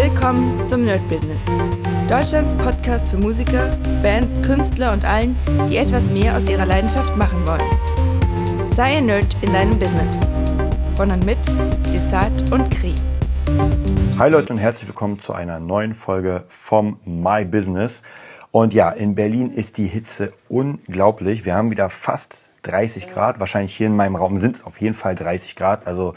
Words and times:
Willkommen 0.00 0.64
zum 0.68 0.84
Nerd 0.84 1.00
Business. 1.08 1.42
Deutschlands 2.08 2.54
Podcast 2.54 3.10
für 3.10 3.16
Musiker, 3.16 3.76
Bands, 4.00 4.40
Künstler 4.46 4.92
und 4.92 5.04
allen, 5.04 5.36
die 5.68 5.76
etwas 5.76 6.04
mehr 6.04 6.36
aus 6.36 6.48
ihrer 6.48 6.66
Leidenschaft 6.66 7.16
machen 7.16 7.44
wollen. 7.44 8.70
Sei 8.70 8.98
ein 8.98 9.06
Nerd 9.06 9.36
in 9.40 9.52
deinem 9.52 9.76
Business. 9.76 10.16
Von 10.94 11.10
und 11.10 11.26
mit 11.26 11.38
Desart 11.92 12.52
und 12.52 12.70
Kri. 12.70 12.94
Hi 14.20 14.30
Leute 14.30 14.52
und 14.52 14.60
herzlich 14.60 14.86
willkommen 14.86 15.18
zu 15.18 15.32
einer 15.32 15.58
neuen 15.58 15.96
Folge 15.96 16.44
vom 16.48 17.00
My 17.04 17.44
Business. 17.44 18.04
Und 18.52 18.72
ja, 18.74 18.90
in 18.90 19.16
Berlin 19.16 19.50
ist 19.50 19.78
die 19.78 19.86
Hitze 19.86 20.32
unglaublich. 20.48 21.44
Wir 21.44 21.56
haben 21.56 21.72
wieder 21.72 21.90
fast 21.90 22.42
30 22.62 23.12
Grad. 23.12 23.40
Wahrscheinlich 23.40 23.74
hier 23.74 23.88
in 23.88 23.96
meinem 23.96 24.14
Raum 24.14 24.38
sind 24.38 24.54
es 24.54 24.64
auf 24.64 24.80
jeden 24.80 24.94
Fall 24.94 25.16
30 25.16 25.56
Grad. 25.56 25.88
Also 25.88 26.14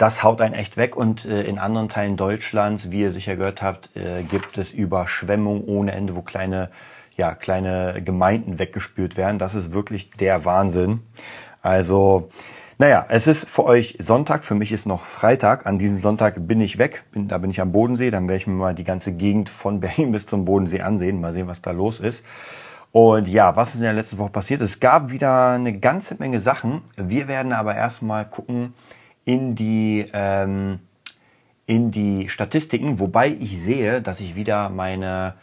das 0.00 0.22
haut 0.22 0.40
einen 0.40 0.54
echt 0.54 0.76
weg. 0.76 0.96
Und 0.96 1.26
äh, 1.26 1.42
in 1.42 1.58
anderen 1.58 1.88
Teilen 1.88 2.16
Deutschlands, 2.16 2.90
wie 2.90 3.02
ihr 3.02 3.12
sicher 3.12 3.36
gehört 3.36 3.60
habt, 3.60 3.94
äh, 3.94 4.22
gibt 4.22 4.56
es 4.56 4.72
Überschwemmungen 4.72 5.64
ohne 5.64 5.92
Ende, 5.92 6.16
wo 6.16 6.22
kleine, 6.22 6.70
ja, 7.16 7.34
kleine 7.34 8.00
Gemeinden 8.02 8.58
weggespült 8.58 9.16
werden. 9.18 9.38
Das 9.38 9.54
ist 9.54 9.72
wirklich 9.72 10.10
der 10.12 10.46
Wahnsinn. 10.46 11.00
Also, 11.60 12.30
naja, 12.78 13.04
es 13.10 13.26
ist 13.26 13.46
für 13.46 13.66
euch 13.66 13.98
Sonntag, 14.00 14.42
für 14.42 14.54
mich 14.54 14.72
ist 14.72 14.86
noch 14.86 15.04
Freitag. 15.04 15.66
An 15.66 15.78
diesem 15.78 15.98
Sonntag 15.98 16.46
bin 16.48 16.62
ich 16.62 16.78
weg, 16.78 17.04
bin, 17.12 17.28
da 17.28 17.36
bin 17.36 17.50
ich 17.50 17.60
am 17.60 17.72
Bodensee. 17.72 18.10
Dann 18.10 18.26
werde 18.26 18.38
ich 18.38 18.46
mir 18.46 18.54
mal 18.54 18.74
die 18.74 18.84
ganze 18.84 19.12
Gegend 19.12 19.50
von 19.50 19.80
Berlin 19.82 20.12
bis 20.12 20.24
zum 20.24 20.46
Bodensee 20.46 20.80
ansehen, 20.80 21.20
mal 21.20 21.34
sehen, 21.34 21.46
was 21.46 21.60
da 21.60 21.72
los 21.72 22.00
ist. 22.00 22.24
Und 22.92 23.28
ja, 23.28 23.54
was 23.54 23.70
ist 23.70 23.76
in 23.76 23.82
der 23.82 23.92
letzten 23.92 24.16
Woche 24.16 24.30
passiert? 24.30 24.62
Es 24.62 24.80
gab 24.80 25.10
wieder 25.10 25.50
eine 25.50 25.78
ganze 25.78 26.16
Menge 26.18 26.40
Sachen. 26.40 26.80
Wir 26.96 27.28
werden 27.28 27.52
aber 27.52 27.76
erstmal 27.76 28.24
gucken, 28.24 28.72
in 29.24 29.54
die, 29.54 30.08
ähm, 30.12 30.80
in 31.66 31.90
die 31.90 32.28
Statistiken, 32.28 32.98
wobei 32.98 33.28
ich 33.28 33.60
sehe, 33.60 34.02
dass 34.02 34.20
ich 34.20 34.34
wieder 34.34 34.68
meine, 34.70 35.34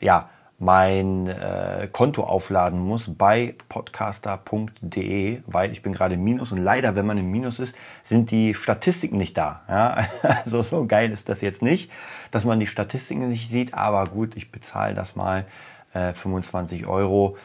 ja, 0.00 0.30
mein 0.58 1.26
äh, 1.26 1.88
Konto 1.90 2.22
aufladen 2.22 2.78
muss 2.78 3.12
bei 3.14 3.54
podcaster.de, 3.68 5.42
weil 5.46 5.72
ich 5.72 5.82
bin 5.82 5.92
gerade 5.92 6.14
im 6.14 6.24
Minus 6.24 6.52
und 6.52 6.58
leider, 6.58 6.94
wenn 6.94 7.06
man 7.06 7.18
im 7.18 7.30
Minus 7.30 7.58
ist, 7.58 7.76
sind 8.02 8.30
die 8.30 8.54
Statistiken 8.54 9.18
nicht 9.18 9.36
da. 9.36 9.62
Ja? 9.68 10.06
Also 10.44 10.62
so 10.62 10.86
geil 10.86 11.10
ist 11.10 11.28
das 11.28 11.40
jetzt 11.40 11.62
nicht, 11.62 11.90
dass 12.30 12.44
man 12.44 12.60
die 12.60 12.66
Statistiken 12.66 13.28
nicht 13.28 13.50
sieht, 13.50 13.74
aber 13.74 14.04
gut, 14.06 14.36
ich 14.36 14.52
bezahle 14.52 14.94
das 14.94 15.16
mal 15.16 15.44
äh, 15.92 16.12
25 16.12 16.86
Euro 16.86 17.36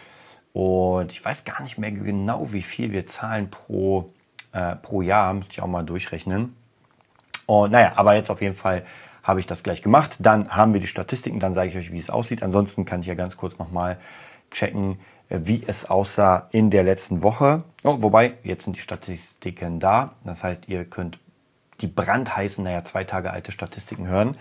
und 0.54 1.12
ich 1.12 1.24
weiß 1.24 1.46
gar 1.46 1.62
nicht 1.62 1.78
mehr 1.78 1.92
genau, 1.92 2.54
wie 2.54 2.62
viel 2.62 2.92
wir 2.92 3.06
zahlen 3.08 3.50
pro 3.50 4.14
äh, 4.52 4.76
pro 4.76 5.02
Jahr, 5.02 5.34
müsste 5.34 5.54
ich 5.54 5.62
auch 5.62 5.68
mal 5.68 5.84
durchrechnen. 5.84 6.56
Und 7.46 7.72
naja, 7.72 7.94
aber 7.96 8.16
jetzt 8.16 8.30
auf 8.30 8.42
jeden 8.42 8.56
Fall 8.56 8.86
habe 9.24 9.40
ich 9.40 9.48
das 9.48 9.64
gleich 9.64 9.82
gemacht. 9.82 10.18
Dann 10.20 10.56
haben 10.56 10.74
wir 10.74 10.82
die 10.82 10.88
Statistiken, 10.88 11.40
dann 11.40 11.54
sage 11.54 11.70
ich 11.70 11.78
euch, 11.78 11.92
wie 11.92 12.00
es 12.00 12.10
aussieht. 12.10 12.44
Ansonsten 12.44 12.86
kann 12.86 13.02
ich 13.02 13.08
ja 13.08 13.16
ganz 13.16 13.38
kurz 13.38 13.58
nochmal 13.58 13.98
checken, 14.52 15.00
wie 15.30 15.64
es 15.66 15.90
aussah 15.90 16.48
in 16.52 16.70
der 16.70 16.84
letzten 16.84 17.22
Woche. 17.22 17.64
Oh, 17.84 18.02
wobei, 18.02 18.34
jetzt 18.44 18.64
sind 18.64 18.76
die 18.76 18.82
Statistiken 18.82 19.80
da. 19.80 20.14
Das 20.24 20.44
heißt, 20.44 20.68
ihr 20.68 20.86
könnt 20.86 21.20
die 21.82 21.88
brandheißen, 21.88 22.64
naja, 22.64 22.84
zwei 22.84 23.04
Tage 23.04 23.32
alte 23.32 23.52
Statistiken 23.52 24.08
hören 24.08 24.36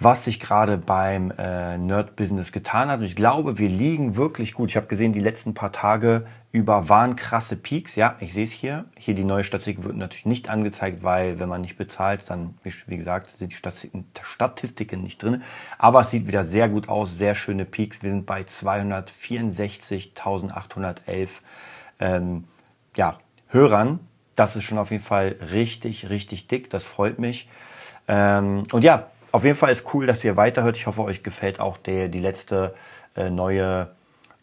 was 0.00 0.24
sich 0.24 0.38
gerade 0.38 0.78
beim 0.78 1.32
äh, 1.36 1.76
Nerd-Business 1.76 2.52
getan 2.52 2.88
hat. 2.88 3.00
Und 3.00 3.06
ich 3.06 3.16
glaube, 3.16 3.58
wir 3.58 3.68
liegen 3.68 4.14
wirklich 4.14 4.54
gut. 4.54 4.70
Ich 4.70 4.76
habe 4.76 4.86
gesehen, 4.86 5.12
die 5.12 5.18
letzten 5.18 5.54
paar 5.54 5.72
Tage 5.72 6.24
über 6.52 6.88
waren 6.88 7.16
krasse 7.16 7.56
Peaks. 7.56 7.96
Ja, 7.96 8.14
ich 8.20 8.32
sehe 8.32 8.44
es 8.44 8.52
hier. 8.52 8.84
Hier 8.96 9.14
die 9.14 9.24
neue 9.24 9.42
Statistik 9.42 9.82
wird 9.82 9.96
natürlich 9.96 10.24
nicht 10.24 10.48
angezeigt, 10.48 11.02
weil 11.02 11.40
wenn 11.40 11.48
man 11.48 11.62
nicht 11.62 11.76
bezahlt, 11.76 12.22
dann, 12.28 12.54
wie 12.62 12.96
gesagt, 12.96 13.36
sind 13.36 13.52
die 13.52 13.56
Statistiken, 14.22 15.02
nicht 15.02 15.20
drin. 15.20 15.42
Aber 15.78 16.02
es 16.02 16.10
sieht 16.10 16.28
wieder 16.28 16.44
sehr 16.44 16.68
gut 16.68 16.88
aus. 16.88 17.18
Sehr 17.18 17.34
schöne 17.34 17.64
Peaks. 17.64 18.04
Wir 18.04 18.10
sind 18.10 18.24
bei 18.24 18.42
264.811 18.42 21.40
ähm, 21.98 22.44
ja, 22.96 23.18
Hörern. 23.48 23.98
Das 24.36 24.54
ist 24.54 24.62
schon 24.62 24.78
auf 24.78 24.92
jeden 24.92 25.02
Fall 25.02 25.34
richtig, 25.50 26.08
richtig 26.08 26.46
dick. 26.46 26.70
Das 26.70 26.84
freut 26.84 27.18
mich. 27.18 27.48
Ähm, 28.06 28.62
und 28.70 28.84
ja, 28.84 29.08
auf 29.32 29.44
jeden 29.44 29.56
Fall 29.56 29.70
ist 29.70 29.92
cool, 29.94 30.06
dass 30.06 30.24
ihr 30.24 30.36
weiterhört. 30.36 30.76
Ich 30.76 30.86
hoffe, 30.86 31.02
euch 31.02 31.22
gefällt 31.22 31.60
auch 31.60 31.76
der, 31.76 32.08
die 32.08 32.20
letzte 32.20 32.74
äh, 33.16 33.30
neue, 33.30 33.88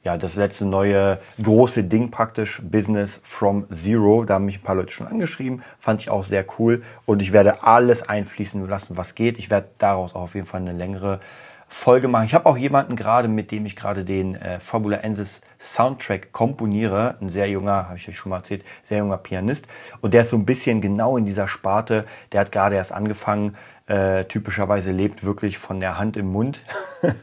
ja, 0.04 0.18
das 0.18 0.36
letzte 0.36 0.66
neue 0.66 1.20
große 1.42 1.84
Ding 1.84 2.12
praktisch, 2.12 2.62
Business 2.64 3.20
from 3.24 3.68
Zero. 3.72 4.24
Da 4.24 4.36
haben 4.36 4.46
mich 4.46 4.60
ein 4.60 4.64
paar 4.64 4.76
Leute 4.76 4.92
schon 4.92 5.08
angeschrieben. 5.08 5.64
Fand 5.80 6.02
ich 6.02 6.10
auch 6.10 6.24
sehr 6.24 6.46
cool. 6.60 6.84
Und 7.06 7.22
ich 7.22 7.32
werde 7.32 7.64
alles 7.64 8.08
einfließen 8.08 8.68
lassen, 8.68 8.98
was 8.98 9.16
geht. 9.16 9.40
Ich 9.40 9.50
werde 9.50 9.70
daraus 9.78 10.14
auch 10.14 10.22
auf 10.22 10.36
jeden 10.36 10.48
Fall 10.48 10.62
eine 10.62 10.74
längere 10.74 11.20
Folge 11.68 12.08
machen. 12.08 12.26
Ich 12.26 12.34
habe 12.34 12.46
auch 12.46 12.58
jemanden 12.58 12.96
gerade, 12.96 13.28
mit 13.28 13.52
dem 13.52 13.66
ich 13.66 13.76
gerade 13.76 14.06
den 14.06 14.36
äh, 14.36 14.60
Fabula 14.60 14.98
Ensis 14.98 15.42
Soundtrack 15.60 16.32
komponiere. 16.32 17.16
Ein 17.22 17.30
sehr 17.30 17.50
junger, 17.50 17.88
habe 17.88 17.98
ich 17.98 18.08
euch 18.08 18.18
schon 18.18 18.30
mal 18.30 18.38
erzählt, 18.38 18.64
sehr 18.84 19.00
junger 19.00 19.18
Pianist. 19.18 19.68
Und 20.02 20.14
der 20.14 20.22
ist 20.22 20.30
so 20.30 20.38
ein 20.38 20.46
bisschen 20.46 20.82
genau 20.82 21.18
in 21.18 21.26
dieser 21.26 21.48
Sparte. 21.48 22.06
Der 22.32 22.42
hat 22.42 22.52
gerade 22.52 22.76
erst 22.76 22.92
angefangen, 22.92 23.56
äh, 23.88 24.26
typischerweise 24.26 24.92
lebt 24.92 25.24
wirklich 25.24 25.58
von 25.58 25.80
der 25.80 25.98
Hand 25.98 26.18
im 26.18 26.28
Mund. 26.32 26.64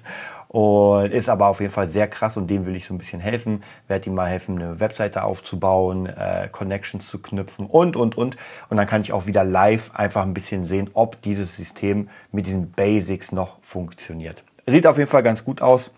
und 0.52 1.12
ist 1.12 1.30
aber 1.30 1.48
auf 1.48 1.60
jeden 1.60 1.72
Fall 1.72 1.86
sehr 1.86 2.06
krass 2.06 2.36
und 2.36 2.46
dem 2.48 2.66
will 2.66 2.76
ich 2.76 2.84
so 2.84 2.92
ein 2.92 2.98
bisschen 2.98 3.20
helfen. 3.20 3.64
Werde 3.88 4.10
ihm 4.10 4.14
mal 4.14 4.28
helfen, 4.28 4.60
eine 4.60 4.80
Webseite 4.80 5.24
aufzubauen, 5.24 6.06
äh, 6.06 6.48
Connections 6.52 7.08
zu 7.08 7.22
knüpfen 7.22 7.64
und, 7.64 7.96
und, 7.96 8.18
und. 8.18 8.36
Und 8.68 8.76
dann 8.76 8.86
kann 8.86 9.00
ich 9.00 9.14
auch 9.14 9.26
wieder 9.26 9.44
live 9.44 9.90
einfach 9.94 10.22
ein 10.22 10.34
bisschen 10.34 10.64
sehen, 10.64 10.90
ob 10.92 11.22
dieses 11.22 11.56
System 11.56 12.10
mit 12.32 12.46
diesen 12.46 12.70
Basics 12.70 13.32
noch 13.32 13.56
funktioniert. 13.62 14.44
Sieht 14.66 14.86
auf 14.86 14.98
jeden 14.98 15.08
Fall 15.08 15.22
ganz 15.22 15.42
gut 15.42 15.62
aus. 15.62 15.90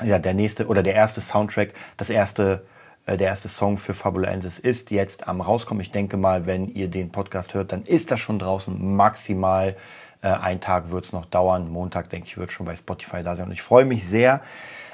Ja, 0.00 0.20
der 0.20 0.34
nächste 0.34 0.68
oder 0.68 0.84
der 0.84 0.94
erste 0.94 1.20
Soundtrack, 1.20 1.74
das 1.96 2.08
erste 2.08 2.62
äh, 3.06 3.16
der 3.16 3.28
erste 3.28 3.48
Song 3.48 3.78
für 3.78 3.94
Fabulensis 3.94 4.60
ist 4.60 4.92
jetzt 4.92 5.26
am 5.26 5.40
rauskommen. 5.40 5.80
Ich 5.80 5.90
denke 5.90 6.16
mal, 6.16 6.46
wenn 6.46 6.68
ihr 6.68 6.88
den 6.88 7.10
Podcast 7.10 7.54
hört, 7.54 7.72
dann 7.72 7.84
ist 7.84 8.12
das 8.12 8.20
schon 8.20 8.38
draußen. 8.38 8.94
Maximal 8.94 9.76
äh, 10.22 10.28
ein 10.28 10.60
Tag 10.60 10.90
wird 10.90 11.04
es 11.04 11.12
noch 11.12 11.26
dauern. 11.26 11.68
Montag, 11.70 12.08
denke 12.10 12.26
ich, 12.26 12.38
wird 12.38 12.52
schon 12.52 12.66
bei 12.66 12.76
Spotify 12.76 13.22
da 13.22 13.36
sein. 13.36 13.46
Und 13.46 13.52
ich 13.52 13.62
freue 13.62 13.84
mich 13.84 14.06
sehr. 14.06 14.40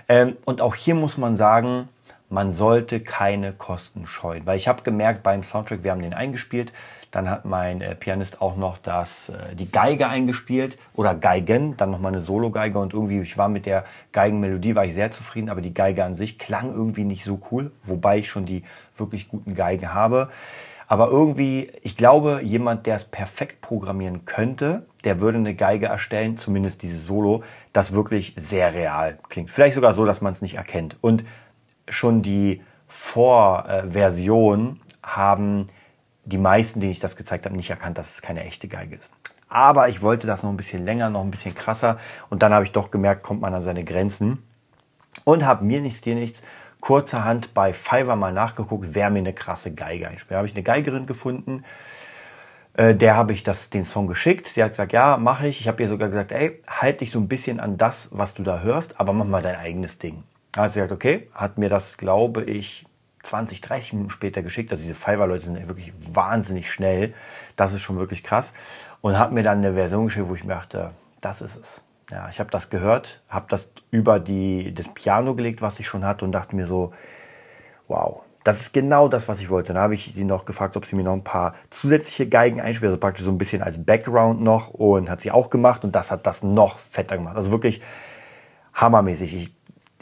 Ähm, 0.08 0.36
und 0.44 0.60
auch 0.60 0.74
hier 0.74 0.94
muss 0.94 1.18
man 1.18 1.36
sagen, 1.36 1.88
man 2.30 2.52
sollte 2.52 3.00
keine 3.00 3.52
Kosten 3.52 4.06
scheuen. 4.06 4.44
Weil 4.46 4.56
ich 4.56 4.68
habe 4.68 4.82
gemerkt 4.82 5.22
beim 5.22 5.42
Soundtrack, 5.42 5.82
wir 5.82 5.92
haben 5.92 6.02
den 6.02 6.14
eingespielt, 6.14 6.72
dann 7.10 7.30
hat 7.30 7.44
mein 7.44 7.80
äh, 7.80 7.94
Pianist 7.94 8.42
auch 8.42 8.56
noch 8.56 8.76
das, 8.78 9.30
äh, 9.30 9.54
die 9.54 9.70
Geige 9.70 10.08
eingespielt 10.08 10.78
oder 10.94 11.14
Geigen, 11.14 11.76
dann 11.76 11.90
nochmal 11.90 12.12
eine 12.12 12.20
Solo-Geige 12.20 12.78
und 12.78 12.92
irgendwie, 12.92 13.20
ich 13.20 13.38
war 13.38 13.48
mit 13.48 13.64
der 13.64 13.84
Geigenmelodie, 14.12 14.74
war 14.74 14.84
ich 14.84 14.94
sehr 14.94 15.10
zufrieden, 15.10 15.48
aber 15.48 15.62
die 15.62 15.72
Geige 15.72 16.04
an 16.04 16.16
sich 16.16 16.38
klang 16.38 16.74
irgendwie 16.74 17.04
nicht 17.04 17.24
so 17.24 17.40
cool, 17.50 17.72
wobei 17.82 18.18
ich 18.18 18.28
schon 18.28 18.44
die 18.44 18.62
wirklich 18.98 19.28
guten 19.28 19.54
Geigen 19.54 19.94
habe. 19.94 20.28
Aber 20.90 21.08
irgendwie, 21.08 21.70
ich 21.82 21.98
glaube, 21.98 22.40
jemand, 22.42 22.86
der 22.86 22.96
es 22.96 23.04
perfekt 23.04 23.60
programmieren 23.60 24.24
könnte, 24.24 24.86
der 25.04 25.20
würde 25.20 25.36
eine 25.36 25.54
Geige 25.54 25.86
erstellen, 25.86 26.38
zumindest 26.38 26.82
dieses 26.82 27.06
Solo, 27.06 27.44
das 27.74 27.92
wirklich 27.92 28.34
sehr 28.36 28.72
real 28.72 29.18
klingt. 29.28 29.50
Vielleicht 29.50 29.74
sogar 29.74 29.92
so, 29.92 30.06
dass 30.06 30.22
man 30.22 30.32
es 30.32 30.40
nicht 30.40 30.54
erkennt. 30.54 30.96
Und 31.02 31.24
schon 31.88 32.22
die 32.22 32.62
Vorversion 32.88 34.80
haben 35.02 35.66
die 36.24 36.38
meisten, 36.38 36.80
denen 36.80 36.92
ich 36.92 37.00
das 37.00 37.16
gezeigt 37.16 37.44
habe, 37.44 37.54
nicht 37.54 37.70
erkannt, 37.70 37.98
dass 37.98 38.14
es 38.14 38.22
keine 38.22 38.44
echte 38.44 38.66
Geige 38.66 38.96
ist. 38.96 39.10
Aber 39.50 39.90
ich 39.90 40.00
wollte 40.00 40.26
das 40.26 40.42
noch 40.42 40.50
ein 40.50 40.56
bisschen 40.56 40.84
länger, 40.86 41.10
noch 41.10 41.22
ein 41.22 41.30
bisschen 41.30 41.54
krasser. 41.54 41.98
Und 42.30 42.42
dann 42.42 42.52
habe 42.52 42.64
ich 42.64 42.72
doch 42.72 42.90
gemerkt, 42.90 43.22
kommt 43.22 43.42
man 43.42 43.52
an 43.52 43.62
seine 43.62 43.84
Grenzen. 43.84 44.42
Und 45.24 45.44
habe 45.44 45.64
mir 45.64 45.80
nichts, 45.80 46.00
dir 46.00 46.14
nichts, 46.14 46.42
kurzerhand 46.80 47.54
bei 47.54 47.72
Fiverr 47.72 48.16
mal 48.16 48.32
nachgeguckt, 48.32 48.94
wer 48.94 49.10
mir 49.10 49.20
eine 49.20 49.32
krasse 49.32 49.74
Geige 49.74 50.08
einspielt. 50.08 50.32
Da 50.32 50.36
habe 50.36 50.46
ich 50.46 50.54
eine 50.54 50.62
Geigerin 50.62 51.06
gefunden, 51.06 51.64
äh, 52.74 52.94
der 52.94 53.16
habe 53.16 53.32
ich 53.32 53.42
das, 53.42 53.70
den 53.70 53.84
Song 53.84 54.06
geschickt. 54.06 54.48
Sie 54.48 54.62
hat 54.62 54.70
gesagt, 54.70 54.92
ja, 54.92 55.16
mache 55.16 55.48
ich. 55.48 55.60
Ich 55.60 55.68
habe 55.68 55.82
ihr 55.82 55.88
sogar 55.88 56.08
gesagt, 56.08 56.32
ey, 56.32 56.62
halt 56.66 57.00
dich 57.00 57.10
so 57.10 57.18
ein 57.18 57.28
bisschen 57.28 57.60
an 57.60 57.76
das, 57.76 58.08
was 58.12 58.34
du 58.34 58.42
da 58.44 58.60
hörst, 58.60 59.00
aber 59.00 59.12
mach 59.12 59.26
mal 59.26 59.42
dein 59.42 59.56
eigenes 59.56 59.98
Ding. 59.98 60.22
Da 60.52 60.62
hat 60.62 60.72
sie 60.72 60.80
gesagt, 60.80 60.92
okay, 60.92 61.28
hat 61.34 61.58
mir 61.58 61.68
das, 61.68 61.98
glaube 61.98 62.44
ich, 62.44 62.86
20, 63.24 63.60
30 63.60 63.92
Minuten 63.94 64.10
später 64.10 64.42
geschickt. 64.42 64.70
Also 64.70 64.84
diese 64.84 64.94
Fiverr-Leute 64.94 65.44
sind 65.44 65.68
wirklich 65.68 65.92
wahnsinnig 65.98 66.70
schnell. 66.70 67.14
Das 67.56 67.74
ist 67.74 67.82
schon 67.82 67.98
wirklich 67.98 68.22
krass. 68.22 68.54
Und 69.00 69.18
hat 69.18 69.32
mir 69.32 69.42
dann 69.42 69.58
eine 69.58 69.74
Version 69.74 70.06
geschickt, 70.06 70.28
wo 70.28 70.34
ich 70.34 70.44
mir 70.44 70.54
dachte, 70.54 70.92
das 71.20 71.42
ist 71.42 71.56
es. 71.56 71.80
Ja, 72.10 72.28
ich 72.30 72.40
habe 72.40 72.50
das 72.50 72.70
gehört, 72.70 73.20
habe 73.28 73.46
das 73.50 73.72
über 73.90 74.18
die, 74.18 74.72
das 74.72 74.88
Piano 74.94 75.34
gelegt, 75.34 75.60
was 75.60 75.78
ich 75.78 75.86
schon 75.86 76.04
hatte 76.04 76.24
und 76.24 76.32
dachte 76.32 76.56
mir 76.56 76.66
so, 76.66 76.94
wow, 77.86 78.22
das 78.44 78.62
ist 78.62 78.72
genau 78.72 79.08
das, 79.08 79.28
was 79.28 79.40
ich 79.40 79.50
wollte. 79.50 79.74
Dann 79.74 79.82
habe 79.82 79.94
ich 79.94 80.12
sie 80.14 80.24
noch 80.24 80.46
gefragt, 80.46 80.76
ob 80.78 80.86
sie 80.86 80.96
mir 80.96 81.02
noch 81.02 81.12
ein 81.12 81.24
paar 81.24 81.54
zusätzliche 81.68 82.26
Geigen 82.26 82.62
einspielt, 82.62 82.88
also 82.88 82.98
praktisch 82.98 83.24
so 83.26 83.30
ein 83.30 83.36
bisschen 83.36 83.62
als 83.62 83.84
Background 83.84 84.40
noch 84.40 84.70
und 84.70 85.10
hat 85.10 85.20
sie 85.20 85.30
auch 85.30 85.50
gemacht 85.50 85.84
und 85.84 85.94
das 85.94 86.10
hat 86.10 86.26
das 86.26 86.42
noch 86.42 86.78
fetter 86.78 87.18
gemacht. 87.18 87.36
Also 87.36 87.50
wirklich 87.50 87.82
hammermäßig. 88.72 89.34
Ich 89.34 89.54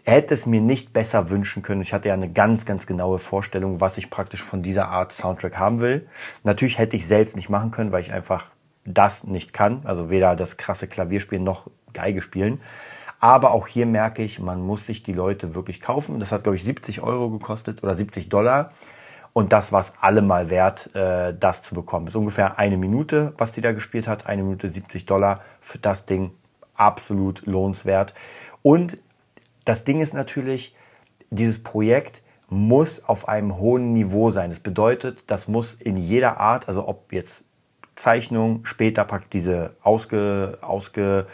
hätte 0.05 0.35
es 0.35 0.47
mir 0.47 0.61
nicht 0.61 0.93
besser 0.93 1.31
wünschen 1.31 1.63
können. 1.63 1.83
Ich 1.83 1.93
hatte 1.93 2.07
ja 2.07 2.15
eine 2.15 2.31
ganz, 2.31 2.67
ganz 2.67 2.87
genaue 2.87 3.19
Vorstellung, 3.19 3.81
was 3.81 3.99
ich 3.99 4.11
praktisch 4.11 4.45
von 4.45 4.63
dieser 4.63 4.89
Art 4.89 5.11
Soundtrack 5.11 5.59
haben 5.59 5.81
will. 5.81 6.07
Natürlich 6.45 6.79
hätte 6.79 6.97
ich 6.97 7.09
selbst 7.09 7.35
nicht 7.35 7.49
machen 7.49 7.73
können, 7.73 7.91
weil 7.91 8.03
ich 8.03 8.13
einfach 8.13 8.47
das 8.85 9.25
nicht 9.25 9.53
kann, 9.53 9.81
also 9.85 10.11
weder 10.11 10.37
das 10.37 10.57
krasse 10.57 10.87
Klavierspielen 10.87 11.43
noch 11.43 11.69
Geige 11.97 12.23
spielen. 12.23 12.61
Aber 13.19 13.53
auch 13.53 13.67
hier 13.67 13.87
merke 13.87 14.23
ich, 14.23 14.39
man 14.39 14.61
muss 14.61 14.87
sich 14.87 15.03
die 15.03 15.13
Leute 15.13 15.55
wirklich 15.55 15.81
kaufen. 15.81 16.21
Das 16.21 16.33
hat, 16.33 16.43
glaube 16.43 16.57
ich, 16.57 16.65
70 16.65 17.03
Euro 17.03 17.31
gekostet 17.31 17.83
oder 17.83 17.95
70 17.95 18.29
Dollar. 18.29 18.73
Und 19.33 19.53
das 19.53 19.73
war 19.73 19.81
es 19.81 19.95
allemal 20.01 20.49
wert, 20.49 20.95
äh, 20.95 21.35
das 21.39 21.63
zu 21.63 21.75
bekommen. 21.75 22.07
Das 22.07 22.15
ist 22.15 22.19
ungefähr 22.19 22.59
eine 22.59 22.77
Minute, 22.77 23.35
was 23.37 23.53
die 23.53 23.61
da 23.61 23.73
gespielt 23.73 24.09
hat. 24.09 24.27
Eine 24.27 24.43
Minute 24.43 24.69
70 24.69 25.07
Dollar 25.07 25.41
für 25.61 25.79
das 25.79 26.07
Ding. 26.07 26.31
Absolut 26.75 27.45
lohnenswert. 27.47 28.15
Und 28.63 28.99
das 29.65 29.85
Ding 29.85 30.01
ist 30.01 30.15
natürlich, 30.15 30.75
dieses 31.31 31.63
Projekt 31.63 32.23
muss 32.49 33.05
auf 33.05 33.29
einem 33.29 33.59
hohen 33.59 33.93
Niveau 33.93 34.31
sein. 34.31 34.51
Das 34.51 34.61
bedeutet, 34.61 35.25
das 35.27 35.49
muss 35.49 35.75
in 35.75 35.97
jeder 35.97 36.39
Art, 36.39 36.69
also 36.69 36.87
ob 36.87 37.13
jetzt 37.13 37.45
Zeichnung, 37.97 38.65
später 38.65 39.05
packt 39.05 39.33
diese 39.33 39.75
ausge, 39.83 40.59
ausge, 40.61 41.27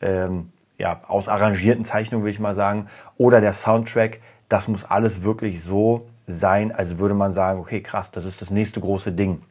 ähm, 0.00 0.52
ja, 0.78 1.00
ausarrangierten 1.06 1.84
Zeichnungen, 1.84 2.24
will 2.24 2.32
ich 2.32 2.40
mal 2.40 2.54
sagen, 2.54 2.88
oder 3.16 3.40
der 3.40 3.52
Soundtrack, 3.52 4.20
das 4.48 4.66
muss 4.68 4.84
alles 4.84 5.22
wirklich 5.22 5.62
so 5.62 6.08
sein, 6.26 6.72
als 6.72 6.98
würde 6.98 7.14
man 7.14 7.32
sagen, 7.32 7.60
okay, 7.60 7.82
krass, 7.82 8.10
das 8.10 8.24
ist 8.24 8.40
das 8.40 8.50
nächste 8.50 8.80
große 8.80 9.12
Ding. 9.12 9.42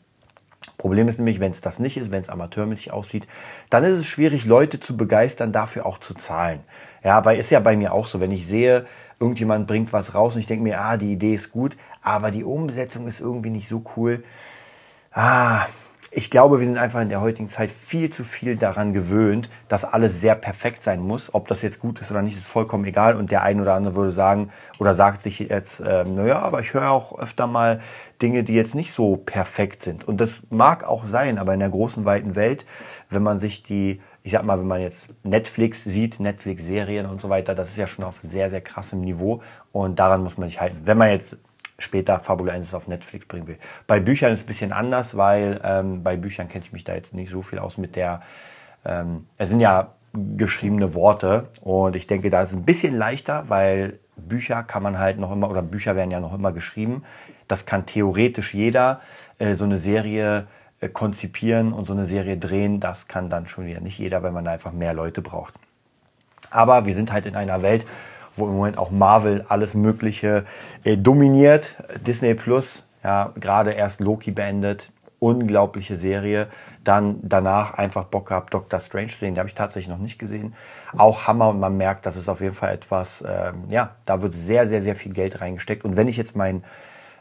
Problem 0.77 1.07
ist 1.07 1.17
nämlich, 1.17 1.39
wenn 1.39 1.51
es 1.51 1.61
das 1.61 1.79
nicht 1.79 1.97
ist, 1.97 2.11
wenn 2.11 2.21
es 2.21 2.29
amateurmäßig 2.29 2.91
aussieht, 2.91 3.27
dann 3.69 3.83
ist 3.83 3.93
es 3.93 4.07
schwierig, 4.07 4.45
Leute 4.45 4.79
zu 4.79 4.97
begeistern, 4.97 5.51
dafür 5.51 5.85
auch 5.85 5.99
zu 5.99 6.13
zahlen. 6.13 6.61
Ja, 7.03 7.23
weil 7.25 7.37
ist 7.37 7.49
ja 7.49 7.59
bei 7.59 7.75
mir 7.75 7.93
auch 7.93 8.07
so, 8.07 8.19
wenn 8.19 8.31
ich 8.31 8.47
sehe, 8.47 8.85
irgendjemand 9.19 9.67
bringt 9.67 9.93
was 9.93 10.15
raus 10.15 10.35
und 10.35 10.41
ich 10.41 10.47
denke 10.47 10.63
mir, 10.63 10.81
ah, 10.81 10.97
die 10.97 11.13
Idee 11.13 11.33
ist 11.33 11.51
gut, 11.51 11.77
aber 12.01 12.31
die 12.31 12.43
Umsetzung 12.43 13.07
ist 13.07 13.19
irgendwie 13.19 13.49
nicht 13.49 13.67
so 13.67 13.83
cool. 13.95 14.23
Ah, 15.11 15.65
ich 16.11 16.31
glaube, 16.31 16.59
wir 16.59 16.65
sind 16.65 16.77
einfach 16.77 17.01
in 17.01 17.09
der 17.09 17.21
heutigen 17.21 17.49
Zeit 17.49 17.69
viel 17.69 18.09
zu 18.09 18.23
viel 18.23 18.55
daran 18.55 18.93
gewöhnt, 18.93 19.49
dass 19.67 19.85
alles 19.85 20.19
sehr 20.19 20.33
perfekt 20.33 20.81
sein 20.81 21.01
muss. 21.01 21.35
Ob 21.35 21.47
das 21.47 21.61
jetzt 21.61 21.79
gut 21.79 22.01
ist 22.01 22.09
oder 22.09 22.23
nicht, 22.23 22.35
ist 22.35 22.47
vollkommen 22.47 22.85
egal. 22.85 23.15
Und 23.15 23.29
der 23.29 23.43
eine 23.43 23.61
oder 23.61 23.75
andere 23.75 23.95
würde 23.95 24.11
sagen 24.11 24.49
oder 24.79 24.95
sagt 24.95 25.21
sich 25.21 25.39
jetzt, 25.39 25.83
ähm, 25.85 26.15
naja, 26.15 26.39
aber 26.39 26.61
ich 26.61 26.73
höre 26.73 26.89
auch 26.89 27.19
öfter 27.19 27.45
mal 27.45 27.79
Dinge, 28.23 28.43
die 28.43 28.55
jetzt 28.55 28.73
nicht 28.73 28.91
so 28.91 29.17
perfekt 29.17 29.83
sind. 29.83 30.07
Und 30.07 30.19
das 30.19 30.47
mag 30.49 30.83
auch 30.83 31.05
sein, 31.05 31.37
aber 31.37 31.53
in 31.53 31.59
der 31.59 31.69
großen, 31.69 32.05
weiten 32.05 32.35
Welt, 32.35 32.65
wenn 33.11 33.21
man 33.21 33.37
sich 33.37 33.61
die, 33.61 34.01
ich 34.23 34.31
sag 34.31 34.43
mal, 34.43 34.59
wenn 34.59 34.67
man 34.67 34.81
jetzt 34.81 35.13
Netflix 35.23 35.83
sieht, 35.83 36.19
Netflix-Serien 36.19 37.05
und 37.05 37.21
so 37.21 37.29
weiter, 37.29 37.53
das 37.53 37.69
ist 37.69 37.77
ja 37.77 37.85
schon 37.85 38.03
auf 38.03 38.19
sehr, 38.23 38.49
sehr 38.49 38.61
krassem 38.61 39.01
Niveau. 39.01 39.41
Und 39.71 39.99
daran 39.99 40.23
muss 40.23 40.39
man 40.39 40.49
sich 40.49 40.59
halten. 40.59 40.79
Wenn 40.83 40.97
man 40.97 41.09
jetzt 41.09 41.37
später 41.79 42.19
Fabulensis 42.19 42.73
auf 42.73 42.87
Netflix 42.87 43.25
bringen 43.25 43.47
will. 43.47 43.57
Bei 43.87 43.99
Büchern 43.99 44.31
ist 44.31 44.39
es 44.39 44.45
ein 44.45 44.47
bisschen 44.47 44.71
anders, 44.71 45.17
weil 45.17 45.59
ähm, 45.63 46.03
bei 46.03 46.17
Büchern 46.17 46.47
kenne 46.49 46.63
ich 46.65 46.71
mich 46.71 46.83
da 46.83 46.93
jetzt 46.93 47.13
nicht 47.13 47.29
so 47.29 47.41
viel 47.41 47.59
aus 47.59 47.77
mit 47.77 47.95
der, 47.95 48.21
ähm, 48.85 49.27
es 49.37 49.49
sind 49.49 49.59
ja 49.59 49.93
geschriebene 50.13 50.93
Worte 50.93 51.49
und 51.61 51.95
ich 51.95 52.07
denke, 52.07 52.29
da 52.29 52.41
ist 52.41 52.49
es 52.49 52.55
ein 52.55 52.65
bisschen 52.65 52.97
leichter, 52.97 53.45
weil 53.47 53.99
Bücher 54.15 54.63
kann 54.63 54.83
man 54.83 54.97
halt 54.97 55.19
noch 55.19 55.31
immer, 55.31 55.49
oder 55.49 55.61
Bücher 55.61 55.95
werden 55.95 56.11
ja 56.11 56.19
noch 56.19 56.33
immer 56.33 56.51
geschrieben. 56.51 57.03
Das 57.47 57.65
kann 57.65 57.85
theoretisch 57.85 58.53
jeder 58.53 59.01
äh, 59.37 59.55
so 59.55 59.63
eine 59.63 59.77
Serie 59.77 60.47
äh, 60.81 60.89
konzipieren 60.89 61.73
und 61.73 61.85
so 61.85 61.93
eine 61.93 62.05
Serie 62.05 62.37
drehen. 62.37 62.79
Das 62.79 63.07
kann 63.07 63.29
dann 63.29 63.47
schon 63.47 63.65
wieder 63.65 63.79
nicht 63.79 63.97
jeder, 63.97 64.23
wenn 64.23 64.33
man 64.33 64.45
da 64.45 64.51
einfach 64.51 64.71
mehr 64.71 64.93
Leute 64.93 65.21
braucht. 65.21 65.53
Aber 66.51 66.85
wir 66.85 66.93
sind 66.93 67.11
halt 67.11 67.25
in 67.25 67.35
einer 67.35 67.61
Welt, 67.61 67.85
wo 68.39 68.47
im 68.47 68.55
Moment 68.55 68.77
auch 68.77 68.91
Marvel 68.91 69.45
alles 69.47 69.75
Mögliche 69.75 70.45
äh, 70.83 70.97
dominiert. 70.97 71.75
Disney 72.05 72.33
Plus, 72.33 72.87
ja, 73.03 73.31
gerade 73.35 73.71
erst 73.71 73.99
Loki 73.99 74.31
beendet, 74.31 74.91
unglaubliche 75.19 75.95
Serie. 75.95 76.47
Dann 76.83 77.19
danach 77.21 77.73
einfach 77.73 78.05
Bock 78.05 78.29
gehabt, 78.29 78.53
Doctor 78.53 78.79
Strange 78.79 79.07
zu 79.07 79.19
sehen. 79.19 79.33
Die 79.35 79.39
habe 79.39 79.49
ich 79.49 79.55
tatsächlich 79.55 79.89
noch 79.89 79.99
nicht 79.99 80.17
gesehen. 80.17 80.55
Auch 80.97 81.27
Hammer 81.27 81.49
und 81.49 81.59
man 81.59 81.77
merkt, 81.77 82.05
das 82.05 82.15
ist 82.15 82.29
auf 82.29 82.41
jeden 82.41 82.55
Fall 82.55 82.73
etwas, 82.73 83.23
ähm, 83.27 83.65
ja, 83.69 83.95
da 84.05 84.21
wird 84.21 84.33
sehr, 84.33 84.67
sehr, 84.67 84.81
sehr 84.81 84.95
viel 84.95 85.13
Geld 85.13 85.41
reingesteckt. 85.41 85.83
Und 85.85 85.97
wenn 85.97 86.07
ich 86.07 86.17
jetzt 86.17 86.35
mein 86.35 86.63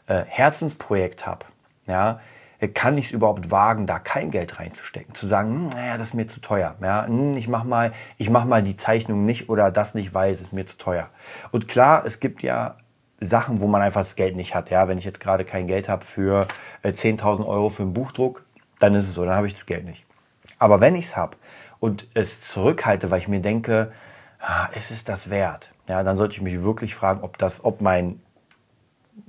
äh, 0.07 0.23
Herzensprojekt 0.25 1.27
habe, 1.27 1.45
ja, 1.87 2.19
kann 2.67 2.97
ich 2.97 3.07
es 3.07 3.11
überhaupt 3.11 3.51
wagen, 3.51 3.87
da 3.87 3.99
kein 3.99 4.31
Geld 4.31 4.59
reinzustecken? 4.59 5.15
Zu 5.15 5.27
sagen, 5.27 5.49
hm, 5.49 5.69
naja, 5.69 5.97
das 5.97 6.09
ist 6.09 6.13
mir 6.13 6.27
zu 6.27 6.41
teuer. 6.41 6.75
Ja, 6.81 7.05
hm, 7.05 7.37
ich 7.37 7.47
mach 7.47 7.63
mal, 7.63 7.93
ich 8.17 8.29
mach 8.29 8.45
mal 8.45 8.61
die 8.61 8.75
Zeichnung 8.75 9.25
nicht 9.25 9.49
oder 9.49 9.71
das 9.71 9.95
nicht, 9.95 10.13
weil 10.13 10.33
es 10.33 10.41
ist 10.41 10.51
mir 10.51 10.65
zu 10.65 10.77
teuer. 10.77 11.09
Und 11.51 11.67
klar, 11.67 12.03
es 12.05 12.19
gibt 12.19 12.43
ja 12.43 12.75
Sachen, 13.21 13.61
wo 13.61 13.67
man 13.67 13.81
einfach 13.81 14.01
das 14.01 14.15
Geld 14.15 14.35
nicht 14.35 14.55
hat. 14.55 14.69
Ja, 14.69 14.87
wenn 14.87 14.97
ich 14.97 15.05
jetzt 15.05 15.19
gerade 15.19 15.45
kein 15.45 15.67
Geld 15.67 15.89
habe 15.89 16.05
für 16.05 16.47
10.000 16.83 17.41
äh, 17.41 17.45
Euro 17.45 17.69
für 17.69 17.83
einen 17.83 17.93
Buchdruck, 17.93 18.43
dann 18.79 18.95
ist 18.95 19.07
es 19.07 19.13
so, 19.13 19.25
dann 19.25 19.35
habe 19.35 19.47
ich 19.47 19.53
das 19.53 19.65
Geld 19.65 19.85
nicht. 19.85 20.05
Aber 20.57 20.81
wenn 20.81 20.95
ich 20.95 21.05
es 21.05 21.17
habe 21.17 21.37
und 21.79 22.07
es 22.13 22.41
zurückhalte, 22.41 23.11
weil 23.11 23.19
ich 23.19 23.27
mir 23.27 23.41
denke, 23.41 23.91
ah, 24.39 24.67
ist 24.75 24.91
es 24.91 25.03
das 25.05 25.29
wert? 25.29 25.71
Ja, 25.87 26.03
dann 26.03 26.17
sollte 26.17 26.35
ich 26.35 26.41
mich 26.41 26.61
wirklich 26.61 26.95
fragen, 26.95 27.21
ob 27.23 27.37
das, 27.37 27.63
ob 27.63 27.81
mein 27.81 28.21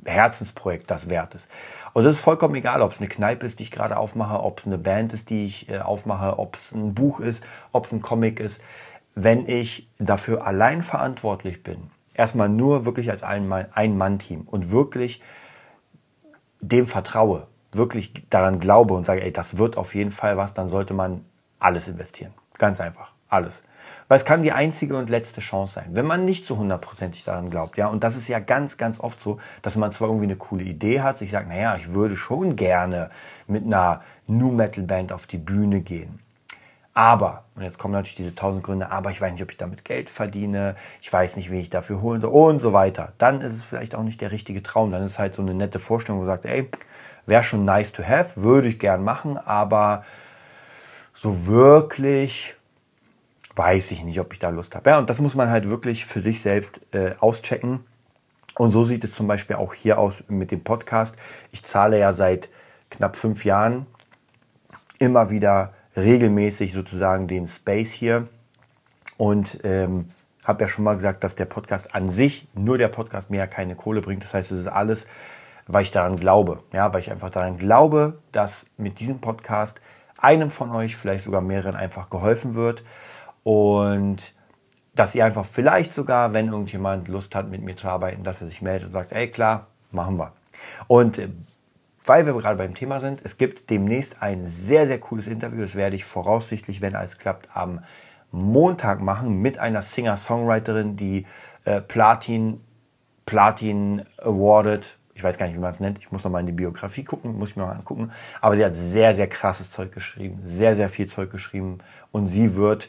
Herzensprojekt 0.05 0.91
das 0.91 1.09
wert 1.09 1.35
ist. 1.35 1.49
Und 1.93 2.05
es 2.05 2.17
ist 2.17 2.23
vollkommen 2.23 2.55
egal, 2.55 2.83
ob 2.83 2.93
es 2.93 3.01
eine 3.01 3.09
Kneipe 3.09 3.47
ist, 3.47 3.59
die 3.59 3.65
ich 3.65 3.71
gerade 3.71 3.97
aufmache, 3.97 4.43
ob 4.43 4.61
es 4.61 4.67
eine 4.67 4.79
Band 4.79 5.13
ist, 5.13 5.31
die 5.31 5.45
ich 5.45 5.69
äh, 5.69 5.81
aufmache, 5.81 6.39
ob 6.39 6.57
es 6.57 6.73
ein 6.73 6.95
Buch 6.95 7.21
ist, 7.21 7.45
ob 7.73 7.87
es 7.87 7.93
ein 7.93 8.03
Comic 8.03 8.41
ist. 8.41 8.63
Wenn 9.15 9.49
ich 9.49 9.89
dafür 9.99 10.47
allein 10.47 10.83
verantwortlich 10.83 11.63
bin, 11.63 11.91
erstmal 12.15 12.49
nur 12.49 12.85
wirklich 12.85 13.11
als 13.11 13.23
Ein-Mann-Team 13.23 14.43
und 14.43 14.71
wirklich 14.71 15.23
dem 16.61 16.87
vertraue, 16.87 17.47
wirklich 17.73 18.13
daran 18.31 18.61
glaube 18.61 18.95
und 18.95 19.07
sage, 19.07 19.23
ey, 19.23 19.33
das 19.33 19.59
wird 19.59 19.77
auf 19.77 19.95
jeden 19.95 20.11
Fall 20.11 20.37
was, 20.37 20.55
dann 20.55 20.69
sollte 20.69 20.95
man 20.95 21.25
alles 21.59 21.89
investieren. 21.89 22.33
Ganz 22.59 22.81
einfach. 22.81 23.13
Alles. 23.29 23.63
Weil 24.11 24.17
es 24.17 24.25
kann 24.25 24.43
die 24.43 24.51
einzige 24.51 24.97
und 24.97 25.09
letzte 25.09 25.41
Chance 25.41 25.75
sein, 25.75 25.91
wenn 25.93 26.05
man 26.05 26.25
nicht 26.25 26.45
so 26.45 26.57
hundertprozentig 26.57 27.23
daran 27.23 27.49
glaubt. 27.49 27.77
Ja, 27.77 27.87
und 27.87 28.03
das 28.03 28.17
ist 28.17 28.27
ja 28.27 28.41
ganz, 28.41 28.77
ganz 28.77 28.99
oft 28.99 29.21
so, 29.21 29.39
dass 29.63 29.77
man 29.77 29.93
zwar 29.93 30.09
irgendwie 30.09 30.25
eine 30.25 30.35
coole 30.35 30.65
Idee 30.65 31.01
hat, 31.01 31.17
sich 31.17 31.31
sagt, 31.31 31.47
naja, 31.47 31.77
ich 31.77 31.95
würde 31.95 32.17
schon 32.17 32.57
gerne 32.57 33.11
mit 33.47 33.65
einer 33.65 34.03
New 34.27 34.51
Metal 34.51 34.83
Band 34.83 35.13
auf 35.13 35.29
die 35.29 35.39
Bühne 35.39 35.81
gehen. 35.81 36.19
Aber, 36.93 37.45
und 37.55 37.63
jetzt 37.63 37.79
kommen 37.79 37.95
natürlich 37.95 38.17
diese 38.17 38.35
tausend 38.35 38.65
Gründe, 38.65 38.91
aber 38.91 39.13
ich 39.13 39.21
weiß 39.21 39.31
nicht, 39.31 39.45
ob 39.45 39.53
ich 39.53 39.57
damit 39.57 39.85
Geld 39.85 40.11
verdiene, 40.11 40.75
ich 41.01 41.13
weiß 41.13 41.37
nicht, 41.37 41.53
wie 41.53 41.61
ich 41.61 41.71
dafür 41.71 42.03
holen 42.03 42.21
soll 42.21 42.33
und 42.33 42.59
so 42.59 42.73
weiter. 42.73 43.13
Dann 43.19 43.41
ist 43.41 43.55
es 43.55 43.63
vielleicht 43.63 43.95
auch 43.95 44.03
nicht 44.03 44.21
der 44.21 44.33
richtige 44.33 44.65
Traum. 44.65 44.91
Dann 44.91 45.05
ist 45.05 45.13
es 45.13 45.19
halt 45.21 45.37
so 45.37 45.43
eine 45.43 45.55
nette 45.55 45.79
Vorstellung, 45.79 46.21
wo 46.21 46.25
man 46.25 46.35
sagt, 46.35 46.47
ey, 46.47 46.69
wäre 47.27 47.45
schon 47.45 47.65
nice 47.65 47.93
to 47.93 48.03
have, 48.03 48.43
würde 48.43 48.67
ich 48.67 48.81
gern 48.81 49.05
machen, 49.05 49.39
aber 49.39 50.05
so 51.15 51.47
wirklich 51.47 52.57
weiß 53.57 53.91
ich 53.91 54.05
nicht, 54.05 54.21
ob 54.21 54.33
ich 54.33 54.39
da 54.39 54.49
Lust 54.51 54.75
habe. 54.75 54.91
Ja, 54.91 54.99
und 54.99 55.11
das 55.11 55.21
muss 55.21 55.35
man 55.35 55.51
halt 55.51 55.69
wirklich 55.69 56.05
für 56.05 56.21
sich 56.21 56.41
selbst 56.41 56.81
äh, 56.93 57.15
auschecken. 57.21 57.81
Und 58.57 58.71
so 58.71 58.85
sieht 58.85 59.05
es 59.05 59.15
zum 59.15 59.27
Beispiel 59.27 59.57
auch 59.57 59.75
hier 59.75 59.99
aus 59.99 60.25
mit 60.29 60.51
dem 60.51 60.63
Podcast. 60.63 61.17
Ich 61.53 61.65
zahle 61.65 61.99
ja 61.99 62.13
seit 62.13 62.51
knapp 62.91 63.17
fünf 63.17 63.45
Jahren 63.45 63.87
immer 64.99 65.31
wieder 65.31 65.73
regelmäßig 65.97 66.73
sozusagen 66.73 67.27
den 67.27 67.49
Space 67.49 67.93
hier 67.93 68.29
und 69.17 69.61
ähm, 69.65 70.11
habe 70.45 70.65
ja 70.65 70.69
schon 70.69 70.85
mal 70.85 70.95
gesagt, 70.95 71.25
dass 71.25 71.37
der 71.37 71.45
Podcast 71.45 71.95
an 71.95 72.11
sich, 72.11 72.49
nur 72.55 72.79
der 72.79 72.89
Podcast 72.89 73.31
mir 73.31 73.39
ja 73.39 73.47
keine 73.47 73.75
Kohle 73.75 74.01
bringt. 74.01 74.25
Das 74.25 74.35
heißt, 74.35 74.53
es 74.53 74.61
ist 74.61 74.67
alles, 74.67 75.07
weil 75.67 75.83
ich 75.83 75.91
daran 75.91 76.17
glaube. 76.17 76.63
Ja, 76.73 76.93
weil 76.93 77.01
ich 77.01 77.11
einfach 77.11 77.31
daran 77.31 77.59
glaube, 77.59 78.19
dass 78.33 78.67
mit 78.77 79.01
diesem 79.01 79.21
Podcast 79.21 79.81
einem 80.19 80.51
von 80.51 80.71
euch, 80.71 80.97
vielleicht 80.97 81.25
sogar 81.25 81.41
mehreren, 81.41 81.77
einfach 81.77 82.11
geholfen 82.11 82.55
wird. 82.55 82.83
Und 83.43 84.35
dass 84.95 85.15
ihr 85.15 85.25
einfach 85.25 85.47
vielleicht 85.47 85.95
sogar, 85.95 86.33
wenn 86.33 86.49
irgendjemand 86.49 87.09
Lust 87.09 87.35
hat, 87.35 87.49
mit 87.49 87.63
mir 87.63 87.77
zu 87.77 87.89
arbeiten, 87.89 88.23
dass 88.23 88.41
er 88.41 88.49
sich 88.49 88.61
meldet 88.61 88.89
und 88.89 88.93
sagt, 88.93 89.13
ey 89.13 89.29
klar, 89.31 89.69
machen 89.91 90.19
wir. 90.19 90.33
Und 90.89 91.19
äh, 91.19 91.29
weil 92.05 92.27
wir 92.27 92.35
gerade 92.35 92.57
beim 92.57 92.75
Thema 92.75 93.01
sind, 93.01 93.21
es 93.25 93.39
gibt 93.39 93.71
demnächst 93.71 94.23
ein 94.23 94.47
sehr, 94.47 94.87
sehr 94.87 94.99
cooles 94.99 95.27
Interview. 95.27 95.61
Das 95.63 95.75
werde 95.75 95.97
ich 95.97 96.05
voraussichtlich, 96.05 96.81
wenn 96.81 96.95
alles 96.95 97.19
klappt, 97.19 97.49
am 97.55 97.85
Montag 98.33 99.01
machen 99.01 99.41
mit 99.41 99.59
einer 99.59 99.83
Singer-Songwriterin, 99.83 100.97
die 100.97 101.27
äh, 101.65 101.81
Platin, 101.81 102.61
Platin 103.27 104.05
awarded. 104.19 104.97
Ich 105.15 105.23
weiß 105.23 105.37
gar 105.37 105.47
nicht, 105.47 105.57
wie 105.57 105.61
man 105.61 105.73
es 105.73 105.81
nennt. 105.81 105.99
Ich 105.99 106.11
muss 106.11 106.25
noch 106.25 106.31
mal 106.31 106.41
in 106.41 106.47
die 106.47 106.53
Biografie 106.53 107.05
gucken, 107.05 107.39
muss 107.39 107.51
ich 107.51 107.57
mir 107.57 107.67
mal 107.67 107.73
angucken. 107.73 108.11
Aber 108.41 108.57
sie 108.57 108.65
hat 108.65 108.75
sehr, 108.75 109.15
sehr 109.15 109.29
krasses 109.29 109.71
Zeug 109.71 109.93
geschrieben, 109.93 110.41
sehr, 110.45 110.75
sehr 110.77 110.89
viel 110.89 111.07
Zeug 111.07 111.31
geschrieben. 111.31 111.79
Und 112.13 112.27
sie 112.27 112.55
wird 112.57 112.89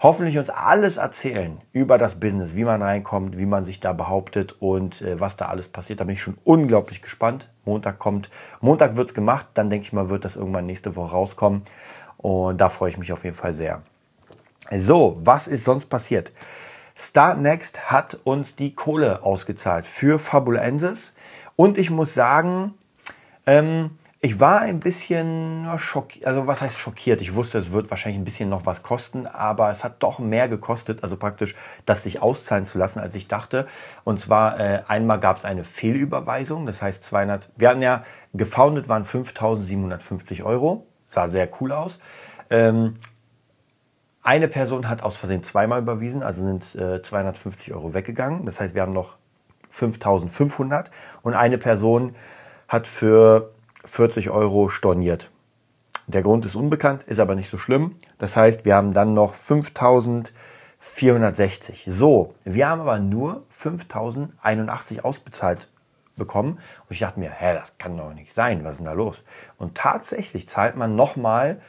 hoffentlich 0.00 0.38
uns 0.38 0.50
alles 0.50 0.96
erzählen 0.96 1.60
über 1.72 1.98
das 1.98 2.18
Business, 2.18 2.56
wie 2.56 2.64
man 2.64 2.82
reinkommt, 2.82 3.36
wie 3.38 3.46
man 3.46 3.64
sich 3.64 3.80
da 3.80 3.92
behauptet 3.92 4.56
und 4.60 5.02
äh, 5.02 5.20
was 5.20 5.36
da 5.36 5.46
alles 5.46 5.68
passiert. 5.68 6.00
Da 6.00 6.04
bin 6.04 6.14
ich 6.14 6.22
schon 6.22 6.38
unglaublich 6.44 7.02
gespannt. 7.02 7.48
Montag 7.64 7.98
kommt, 7.98 8.30
Montag 8.60 8.96
wird's 8.96 9.14
gemacht, 9.14 9.46
dann 9.54 9.70
denke 9.70 9.84
ich 9.84 9.92
mal, 9.92 10.08
wird 10.08 10.24
das 10.24 10.36
irgendwann 10.36 10.66
nächste 10.66 10.96
Woche 10.96 11.12
rauskommen. 11.12 11.62
Und 12.16 12.60
da 12.60 12.68
freue 12.68 12.90
ich 12.90 12.98
mich 12.98 13.12
auf 13.12 13.24
jeden 13.24 13.36
Fall 13.36 13.54
sehr. 13.54 13.82
So, 14.70 15.16
was 15.20 15.48
ist 15.48 15.64
sonst 15.64 15.86
passiert? 15.86 16.32
Start 16.94 17.38
Next 17.38 17.90
hat 17.90 18.20
uns 18.24 18.56
die 18.56 18.74
Kohle 18.74 19.22
ausgezahlt 19.22 19.86
für 19.86 20.18
Fabulensis. 20.18 21.14
Und 21.56 21.78
ich 21.78 21.90
muss 21.90 22.14
sagen, 22.14 22.74
ähm, 23.46 23.98
Ich 24.22 24.38
war 24.38 24.60
ein 24.60 24.80
bisschen 24.80 25.66
schockiert, 25.78 26.26
also 26.26 26.46
was 26.46 26.60
heißt 26.60 26.78
schockiert? 26.78 27.22
Ich 27.22 27.34
wusste, 27.34 27.56
es 27.56 27.72
wird 27.72 27.88
wahrscheinlich 27.88 28.20
ein 28.20 28.24
bisschen 28.24 28.50
noch 28.50 28.66
was 28.66 28.82
kosten, 28.82 29.26
aber 29.26 29.70
es 29.70 29.82
hat 29.82 30.02
doch 30.02 30.18
mehr 30.18 30.46
gekostet, 30.46 31.02
also 31.02 31.16
praktisch 31.16 31.56
das 31.86 32.02
sich 32.02 32.20
auszahlen 32.20 32.66
zu 32.66 32.76
lassen, 32.76 32.98
als 32.98 33.14
ich 33.14 33.28
dachte. 33.28 33.66
Und 34.04 34.20
zwar 34.20 34.60
äh, 34.60 34.82
einmal 34.86 35.20
gab 35.20 35.38
es 35.38 35.46
eine 35.46 35.64
Fehlüberweisung, 35.64 36.66
das 36.66 36.82
heißt 36.82 37.02
200, 37.02 37.48
wir 37.56 37.70
hatten 37.70 37.80
ja 37.80 38.04
gefoundet 38.34 38.90
waren 38.90 39.04
5.750 39.04 40.44
Euro, 40.44 40.86
sah 41.06 41.26
sehr 41.28 41.48
cool 41.58 41.72
aus. 41.72 41.98
Ähm, 42.50 42.96
eine 44.22 44.48
Person 44.48 44.90
hat 44.90 45.02
aus 45.02 45.16
Versehen 45.16 45.42
zweimal 45.44 45.80
überwiesen, 45.80 46.22
also 46.22 46.42
sind 46.42 46.74
äh, 46.74 47.00
250 47.00 47.72
Euro 47.72 47.94
weggegangen. 47.94 48.44
Das 48.44 48.60
heißt, 48.60 48.74
wir 48.74 48.82
haben 48.82 48.92
noch 48.92 49.16
5.500 49.72 50.90
und 51.22 51.32
eine 51.32 51.56
Person 51.56 52.14
hat 52.68 52.86
für 52.86 53.54
40 53.84 54.30
Euro 54.30 54.68
storniert. 54.68 55.30
Der 56.06 56.22
Grund 56.22 56.44
ist 56.44 56.54
unbekannt, 56.56 57.04
ist 57.04 57.20
aber 57.20 57.34
nicht 57.34 57.50
so 57.50 57.58
schlimm. 57.58 57.96
Das 58.18 58.36
heißt, 58.36 58.64
wir 58.64 58.74
haben 58.74 58.92
dann 58.92 59.14
noch 59.14 59.34
5460. 59.34 61.86
So, 61.88 62.34
wir 62.44 62.68
haben 62.68 62.80
aber 62.80 62.98
nur 62.98 63.44
5081 63.50 65.04
ausbezahlt 65.04 65.68
bekommen. 66.16 66.54
Und 66.54 66.90
ich 66.90 67.00
dachte 67.00 67.20
mir, 67.20 67.30
hä, 67.30 67.54
das 67.54 67.78
kann 67.78 67.96
doch 67.96 68.12
nicht 68.12 68.34
sein. 68.34 68.64
Was 68.64 68.72
ist 68.72 68.78
denn 68.78 68.86
da 68.86 68.92
los? 68.92 69.24
Und 69.56 69.76
tatsächlich 69.76 70.48
zahlt 70.48 70.76
man 70.76 70.96
nochmal 70.96 71.60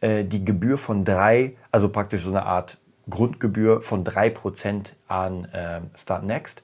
äh, 0.00 0.24
die 0.24 0.44
Gebühr 0.44 0.78
von 0.78 1.04
drei, 1.04 1.56
also 1.70 1.88
praktisch 1.88 2.22
so 2.22 2.30
eine 2.30 2.46
Art 2.46 2.78
Grundgebühr 3.08 3.82
von 3.82 4.04
drei 4.04 4.30
Prozent 4.30 4.96
an 5.08 5.44
äh, 5.46 5.80
Start 5.96 6.24
Next. 6.24 6.62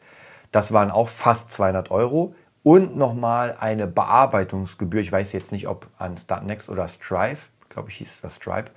Das 0.52 0.72
waren 0.72 0.90
auch 0.90 1.08
fast 1.08 1.52
200 1.52 1.90
Euro 1.90 2.34
und 2.66 2.96
nochmal 2.96 3.56
eine 3.60 3.86
Bearbeitungsgebühr. 3.86 5.00
Ich 5.00 5.12
weiß 5.12 5.32
jetzt 5.34 5.52
nicht, 5.52 5.68
ob 5.68 5.86
an 5.98 6.18
Startnext 6.18 6.68
oder 6.68 6.88
Stripe, 6.88 7.38
glaube 7.68 7.90
ich, 7.90 7.98
hieß 7.98 8.22
das 8.22 8.38
Stripe, 8.38 8.72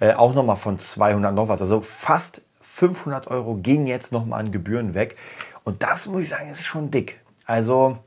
äh, 0.00 0.14
auch 0.14 0.32
nochmal 0.32 0.56
von 0.56 0.78
200 0.78 1.34
noch 1.34 1.48
was. 1.48 1.60
Also 1.60 1.82
fast 1.82 2.40
500 2.62 3.26
Euro 3.26 3.56
gingen 3.56 3.86
jetzt 3.86 4.10
nochmal 4.10 4.40
an 4.40 4.52
Gebühren 4.52 4.94
weg. 4.94 5.18
Und 5.64 5.82
das 5.82 6.06
muss 6.06 6.22
ich 6.22 6.28
sagen, 6.30 6.48
ist 6.48 6.64
schon 6.64 6.90
dick. 6.90 7.20
Also 7.44 7.98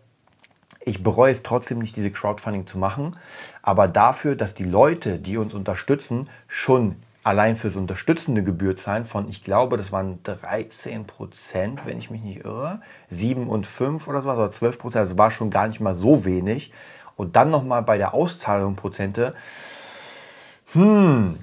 ich 0.83 1.03
bereue 1.03 1.31
es 1.31 1.43
trotzdem 1.43 1.77
nicht, 1.77 1.95
diese 1.95 2.09
Crowdfunding 2.09 2.65
zu 2.65 2.79
machen. 2.79 3.15
Aber 3.62 3.88
dafür, 3.88 4.36
dass 4.36 4.55
die 4.55 4.63
Leute, 4.63 5.19
die 5.19 5.38
uns 5.38 5.53
unterstützen, 5.53 6.27
schon 6.48 6.95
allein 7.23 7.55
fürs 7.55 7.75
unterstützende 7.75 8.43
Gebühr 8.43 8.75
zahlen 8.75 9.05
von, 9.05 9.29
ich 9.29 9.43
glaube, 9.43 9.77
das 9.77 9.91
waren 9.91 10.23
13 10.23 11.05
Prozent, 11.05 11.85
wenn 11.85 11.97
ich 11.97 12.09
mich 12.09 12.21
nicht 12.21 12.45
irre, 12.45 12.81
7 13.09 13.47
und 13.47 13.67
5 13.67 14.07
oder 14.07 14.21
so, 14.21 14.31
oder 14.31 14.51
12 14.51 14.79
Prozent, 14.79 15.03
das 15.03 15.17
war 15.17 15.31
schon 15.31 15.49
gar 15.49 15.67
nicht 15.67 15.79
mal 15.79 15.95
so 15.95 16.25
wenig. 16.25 16.71
Und 17.15 17.35
dann 17.35 17.49
nochmal 17.51 17.83
bei 17.83 17.97
der 17.97 18.13
Auszahlung 18.13 18.75
Prozente, 18.75 19.33
hm, 20.71 21.38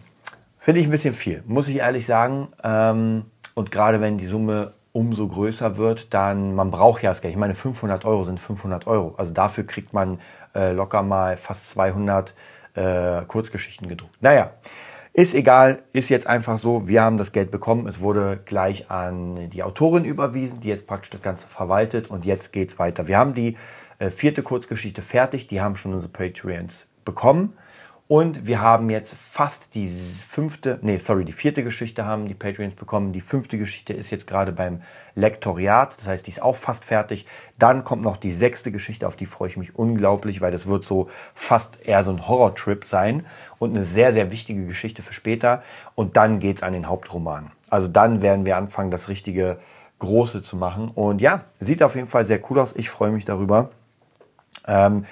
finde 0.59 0.80
ich 0.80 0.87
ein 0.87 0.90
bisschen 0.90 1.14
viel, 1.14 1.42
muss 1.47 1.68
ich 1.68 1.76
ehrlich 1.76 2.06
sagen. 2.06 2.49
Ähm, 2.64 3.26
und 3.54 3.71
gerade 3.71 4.00
wenn 4.00 4.16
die 4.16 4.26
Summe 4.26 4.73
umso 4.92 5.28
größer 5.28 5.76
wird, 5.76 6.14
dann, 6.14 6.54
man 6.54 6.71
braucht 6.71 7.02
ja 7.02 7.11
das 7.11 7.21
Geld. 7.21 7.35
Ich 7.35 7.38
meine, 7.38 7.54
500 7.54 8.06
Euro 8.06 8.25
sind 8.25 8.40
500 8.40 8.87
Euro. 8.87 9.14
Also 9.18 9.35
dafür 9.35 9.66
kriegt 9.66 9.92
man 9.92 10.21
äh, 10.54 10.73
locker 10.73 11.02
mal 11.02 11.37
fast 11.37 11.68
200 11.68 12.35
äh, 12.75 13.23
Kurzgeschichten 13.26 13.88
gedruckt. 13.88 14.16
Naja, 14.23 14.52
ist 15.17 15.35
egal, 15.35 15.83
ist 15.95 16.11
jetzt 16.11 16.27
einfach 16.27 16.59
so. 16.59 16.89
Wir 16.89 17.01
haben 17.01 17.17
das 17.17 17.33
Geld 17.33 17.51
bekommen. 17.51 17.87
Es 17.87 18.01
wurde 18.01 18.39
gleich 18.45 18.91
an 18.91 19.49
die 19.49 19.63
Autorin 19.63 20.05
überwiesen, 20.05 20.61
die 20.61 20.69
jetzt 20.69 20.87
praktisch 20.87 21.09
das 21.09 21.23
Ganze 21.23 21.49
verwaltet 21.49 22.11
und 22.11 22.27
jetzt 22.27 22.53
geht's 22.53 22.79
weiter. 22.79 23.09
Wir 23.09 23.17
haben 23.17 23.33
die 23.33 23.57
äh, 23.99 24.11
vierte 24.11 24.43
Kurzgeschichte 24.43 25.01
fertig. 25.01 25.47
Die 25.47 25.63
haben 25.63 25.77
schon 25.77 25.95
unsere 25.95 26.13
Patreons 26.13 26.87
bekommen. 27.07 27.55
Und 28.09 28.47
wir 28.47 28.61
haben 28.61 28.89
jetzt 28.89 29.15
fast 29.15 29.75
die 29.75 29.89
fünfte, 29.89 30.79
nee, 30.83 30.99
sorry, 30.99 31.25
die 31.25 31.33
vierte 31.33 31.65
Geschichte 31.65 32.05
haben 32.05 32.29
die 32.29 32.35
Patreons 32.35 32.77
bekommen. 32.77 33.13
Die 33.13 33.21
fünfte 33.21 33.59
Geschichte 33.59 33.95
ist 33.95 34.11
jetzt 34.11 34.29
gerade 34.29 34.53
beim 34.53 34.83
Lektoriat. 35.17 35.97
Das 35.99 36.07
heißt, 36.07 36.27
die 36.27 36.31
ist 36.31 36.41
auch 36.41 36.55
fast 36.55 36.85
fertig. 36.85 37.27
Dann 37.59 37.83
kommt 37.83 38.03
noch 38.03 38.17
die 38.17 38.31
sechste 38.31 38.71
Geschichte, 38.71 39.09
auf 39.09 39.17
die 39.17 39.27
freue 39.27 39.49
ich 39.49 39.57
mich 39.57 39.75
unglaublich, 39.75 40.41
weil 40.41 40.53
das 40.53 40.69
wird 40.69 40.85
so 40.85 41.11
fast 41.35 41.81
eher 41.85 42.05
so 42.05 42.13
ein 42.13 42.29
Horrortrip 42.29 42.85
sein 42.85 43.27
und 43.59 43.71
eine 43.71 43.83
sehr, 43.83 44.13
sehr 44.13 44.31
wichtige 44.31 44.67
Geschichte 44.67 45.03
für 45.03 45.13
später. 45.13 45.65
Und 45.97 46.17
dann 46.17 46.39
geht's 46.39 46.63
an 46.63 46.75
den 46.75 46.89
Hauptroman. 46.89 47.51
Also 47.71 47.89
dann 47.89 48.23
werden 48.23 48.47
wir 48.47 48.57
anfangen, 48.57 48.93
das 48.93 49.09
richtige 49.09 49.59
Große 49.99 50.45
zu 50.45 50.57
machen. 50.57 50.93
Und 50.95 51.21
ja, 51.21 51.43
sieht 51.59 51.83
auf 51.83 51.97
jeden 51.97 52.07
Fall 52.07 52.25
sehr 52.25 52.41
cool 52.51 52.61
aus. 52.61 52.77
Ich 52.77 52.89
freue 52.89 53.11
mich 53.11 53.25
darüber. 53.25 53.71
Ähm, 54.69 55.07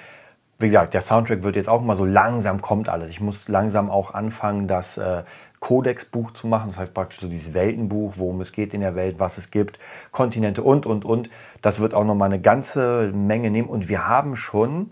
wie 0.57 0.67
gesagt, 0.67 0.93
der 0.93 1.01
Soundtrack 1.01 1.43
wird 1.43 1.55
jetzt 1.55 1.67
auch 1.67 1.81
mal 1.81 1.95
so 1.95 2.05
langsam 2.05 2.61
kommt 2.61 2.87
alles. 2.87 3.09
Ich 3.09 3.19
muss 3.19 3.47
langsam 3.47 3.89
auch 3.89 4.13
anfangen, 4.13 4.67
das 4.67 4.97
äh, 4.97 5.23
Codex-Buch 5.59 6.31
zu 6.31 6.47
machen. 6.47 6.69
Das 6.69 6.77
heißt 6.77 6.93
praktisch 6.93 7.19
so 7.19 7.27
dieses 7.27 7.53
Weltenbuch, 7.53 8.13
worum 8.15 8.39
es 8.41 8.51
geht 8.51 8.73
in 8.73 8.81
der 8.81 8.95
Welt, 8.95 9.19
was 9.19 9.37
es 9.37 9.51
gibt, 9.51 9.79
Kontinente 10.11 10.63
und, 10.63 10.85
und, 10.85 11.03
und. 11.03 11.29
Das 11.61 11.79
wird 11.81 11.93
auch 11.93 12.05
noch 12.05 12.15
mal 12.15 12.25
eine 12.25 12.39
ganze 12.39 13.11
Menge 13.13 13.51
nehmen. 13.51 13.67
Und 13.67 13.89
wir 13.89 14.07
haben 14.07 14.37
schon 14.37 14.91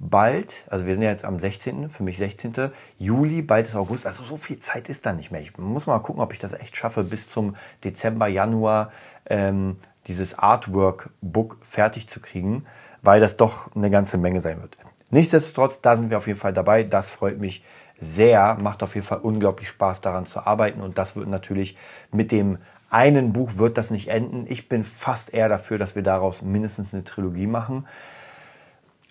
bald, 0.00 0.64
also 0.68 0.86
wir 0.86 0.94
sind 0.94 1.02
ja 1.02 1.10
jetzt 1.10 1.24
am 1.24 1.38
16., 1.38 1.90
für 1.90 2.02
mich 2.02 2.18
16. 2.18 2.70
Juli, 2.98 3.42
bald 3.42 3.66
ist 3.66 3.76
August, 3.76 4.06
also 4.06 4.24
so 4.24 4.36
viel 4.36 4.58
Zeit 4.58 4.88
ist 4.88 5.06
da 5.06 5.12
nicht 5.12 5.30
mehr. 5.30 5.40
Ich 5.40 5.56
muss 5.58 5.86
mal 5.86 5.98
gucken, 6.00 6.22
ob 6.22 6.32
ich 6.32 6.38
das 6.38 6.52
echt 6.52 6.76
schaffe, 6.76 7.04
bis 7.04 7.28
zum 7.28 7.56
Dezember, 7.84 8.28
Januar 8.28 8.92
ähm, 9.26 9.76
dieses 10.06 10.38
Artwork-Book 10.38 11.58
fertig 11.62 12.08
zu 12.08 12.20
kriegen 12.20 12.64
weil 13.02 13.20
das 13.20 13.36
doch 13.36 13.74
eine 13.74 13.90
ganze 13.90 14.18
Menge 14.18 14.40
sein 14.40 14.60
wird. 14.60 14.76
Nichtsdestotrotz, 15.10 15.80
da 15.80 15.96
sind 15.96 16.10
wir 16.10 16.18
auf 16.18 16.26
jeden 16.26 16.38
Fall 16.38 16.52
dabei. 16.52 16.82
Das 16.82 17.10
freut 17.10 17.38
mich 17.38 17.64
sehr, 17.98 18.56
macht 18.60 18.82
auf 18.82 18.94
jeden 18.94 19.06
Fall 19.06 19.18
unglaublich 19.18 19.68
Spaß 19.68 20.00
daran 20.00 20.26
zu 20.26 20.46
arbeiten 20.46 20.80
und 20.80 20.98
das 20.98 21.16
wird 21.16 21.28
natürlich 21.28 21.76
mit 22.12 22.30
dem 22.30 22.58
einen 22.90 23.32
Buch 23.32 23.56
wird 23.56 23.76
das 23.76 23.90
nicht 23.90 24.08
enden. 24.08 24.46
Ich 24.48 24.68
bin 24.68 24.84
fast 24.84 25.34
eher 25.34 25.48
dafür, 25.48 25.78
dass 25.78 25.94
wir 25.94 26.02
daraus 26.02 26.42
mindestens 26.42 26.94
eine 26.94 27.04
Trilogie 27.04 27.46
machen 27.46 27.86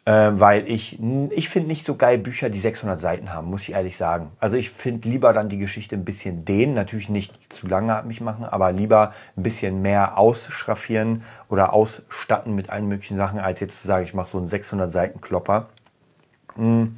äh, 0.07 0.39
weil 0.39 0.71
ich, 0.71 0.99
ich 1.31 1.49
finde 1.49 1.67
nicht 1.67 1.85
so 1.85 1.95
geil 1.95 2.17
Bücher, 2.17 2.49
die 2.49 2.59
600 2.59 2.97
Seiten 2.97 3.33
haben, 3.33 3.49
muss 3.49 3.63
ich 3.63 3.73
ehrlich 3.73 3.97
sagen. 3.97 4.31
Also 4.39 4.55
ich 4.55 4.69
finde 4.69 5.09
lieber 5.09 5.33
dann 5.33 5.49
die 5.49 5.57
Geschichte 5.57 5.97
ein 5.97 6.05
bisschen 6.05 6.45
dehnen, 6.45 6.73
natürlich 6.73 7.09
nicht 7.09 7.51
zu 7.51 7.67
lange 7.67 8.01
mich 8.07 8.21
machen, 8.21 8.45
aber 8.45 8.71
lieber 8.71 9.13
ein 9.35 9.43
bisschen 9.43 9.81
mehr 9.81 10.17
ausschraffieren 10.17 11.25
oder 11.49 11.73
ausstatten 11.73 12.55
mit 12.55 12.69
allen 12.69 12.87
möglichen 12.87 13.17
Sachen, 13.17 13.39
als 13.39 13.59
jetzt 13.59 13.81
zu 13.81 13.87
sagen, 13.87 14.05
ich 14.05 14.13
mache 14.13 14.29
so 14.29 14.37
einen 14.37 14.47
600 14.47 14.89
Seiten 14.89 15.19
Klopper. 15.19 15.67
Hm. 16.55 16.95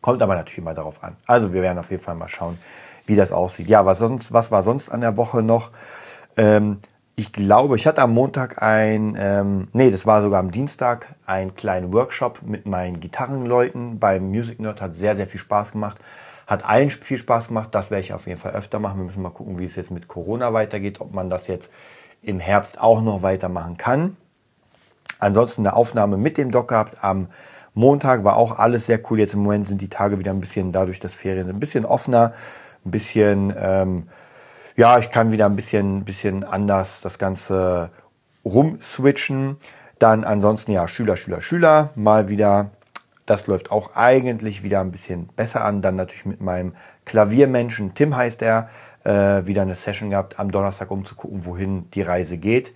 Kommt 0.00 0.22
aber 0.22 0.34
natürlich 0.34 0.58
immer 0.58 0.72
darauf 0.72 1.04
an. 1.04 1.16
Also 1.26 1.52
wir 1.52 1.60
werden 1.60 1.76
auf 1.76 1.90
jeden 1.90 2.02
Fall 2.02 2.14
mal 2.14 2.28
schauen, 2.28 2.56
wie 3.04 3.16
das 3.16 3.32
aussieht. 3.32 3.68
Ja, 3.68 3.84
was 3.84 3.98
sonst, 3.98 4.32
was 4.32 4.50
war 4.50 4.62
sonst 4.62 4.88
an 4.88 5.02
der 5.02 5.18
Woche 5.18 5.42
noch? 5.42 5.72
Ähm, 6.38 6.78
ich 7.16 7.32
glaube, 7.32 7.76
ich 7.76 7.86
hatte 7.86 8.02
am 8.02 8.14
Montag 8.14 8.62
ein, 8.62 9.16
ähm, 9.18 9.68
nee, 9.72 9.90
das 9.90 10.06
war 10.06 10.22
sogar 10.22 10.40
am 10.40 10.50
Dienstag, 10.50 11.14
einen 11.26 11.54
kleinen 11.54 11.92
Workshop 11.92 12.42
mit 12.42 12.66
meinen 12.66 13.00
Gitarrenleuten 13.00 13.98
beim 13.98 14.30
Music 14.30 14.58
Nerd. 14.60 14.80
Hat 14.80 14.94
sehr, 14.94 15.16
sehr 15.16 15.26
viel 15.26 15.40
Spaß 15.40 15.72
gemacht. 15.72 15.98
Hat 16.46 16.64
allen 16.64 16.90
viel 16.90 17.18
Spaß 17.18 17.48
gemacht. 17.48 17.68
Das 17.72 17.90
werde 17.90 18.02
ich 18.02 18.12
auf 18.14 18.26
jeden 18.26 18.40
Fall 18.40 18.52
öfter 18.52 18.78
machen. 18.78 18.98
Wir 18.98 19.04
müssen 19.04 19.22
mal 19.22 19.30
gucken, 19.30 19.58
wie 19.58 19.66
es 19.66 19.76
jetzt 19.76 19.90
mit 19.90 20.08
Corona 20.08 20.52
weitergeht, 20.52 21.00
ob 21.00 21.12
man 21.12 21.30
das 21.30 21.46
jetzt 21.46 21.72
im 22.22 22.40
Herbst 22.40 22.80
auch 22.80 23.02
noch 23.02 23.22
weitermachen 23.22 23.76
kann. 23.76 24.16
Ansonsten 25.18 25.66
eine 25.66 25.76
Aufnahme 25.76 26.16
mit 26.16 26.38
dem 26.38 26.50
Doc 26.50 26.68
gehabt 26.68 27.04
am 27.04 27.28
Montag 27.74 28.24
war 28.24 28.36
auch 28.36 28.58
alles 28.58 28.86
sehr 28.86 29.00
cool. 29.10 29.18
Jetzt 29.18 29.34
im 29.34 29.42
Moment 29.42 29.68
sind 29.68 29.80
die 29.80 29.88
Tage 29.88 30.18
wieder 30.18 30.32
ein 30.32 30.40
bisschen, 30.40 30.72
dadurch, 30.72 31.00
dass 31.00 31.14
Ferien 31.14 31.44
sind, 31.44 31.56
ein 31.56 31.60
bisschen 31.60 31.84
offener, 31.84 32.32
ein 32.84 32.90
bisschen 32.90 33.54
ähm, 33.56 34.08
ja, 34.80 34.98
ich 34.98 35.10
kann 35.10 35.30
wieder 35.30 35.44
ein 35.44 35.56
bisschen, 35.56 36.06
bisschen 36.06 36.42
anders 36.42 37.02
das 37.02 37.18
Ganze 37.18 37.90
rumswitchen. 38.46 39.58
Dann 39.98 40.24
ansonsten 40.24 40.72
ja, 40.72 40.88
Schüler, 40.88 41.18
Schüler, 41.18 41.42
Schüler, 41.42 41.90
mal 41.96 42.30
wieder. 42.30 42.70
Das 43.26 43.46
läuft 43.46 43.70
auch 43.70 43.94
eigentlich 43.94 44.62
wieder 44.62 44.80
ein 44.80 44.90
bisschen 44.90 45.28
besser 45.36 45.66
an. 45.66 45.82
Dann 45.82 45.96
natürlich 45.96 46.24
mit 46.24 46.40
meinem 46.40 46.72
Klaviermenschen, 47.04 47.92
Tim 47.92 48.16
heißt 48.16 48.40
er, 48.40 48.70
äh, 49.04 49.44
wieder 49.44 49.60
eine 49.60 49.74
Session 49.74 50.08
gehabt 50.08 50.38
am 50.38 50.50
Donnerstag, 50.50 50.90
um 50.90 51.04
zu 51.04 51.14
gucken, 51.14 51.44
wohin 51.44 51.90
die 51.90 52.00
Reise 52.00 52.38
geht. 52.38 52.74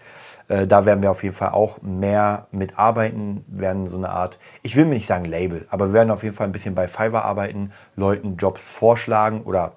Äh, 0.49 0.67
da 0.67 0.85
werden 0.85 1.03
wir 1.03 1.11
auf 1.11 1.23
jeden 1.23 1.35
Fall 1.35 1.53
auch 1.53 1.81
mehr 1.81 2.49
mitarbeiten, 2.51 3.47
werden 3.49 3.89
so 3.89 3.97
eine 3.97 4.11
Art, 4.11 4.39
ich 4.63 4.77
will 4.77 4.85
nicht 4.85 5.07
sagen 5.07 5.25
Label, 5.25 5.67
aber 5.71 5.87
wir 5.87 5.95
werden 5.95 6.11
auf 6.11 6.23
jeden 6.23 6.37
Fall 6.37 6.49
ein 6.49 6.53
bisschen 6.53 6.75
bei 6.75 6.87
Fiverr 6.87 7.25
arbeiten, 7.25 7.73
Leuten 7.97 8.37
Jobs 8.37 8.69
vorschlagen 8.69 9.41
oder 9.45 9.73